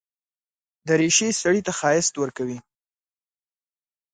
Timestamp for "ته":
1.67-1.71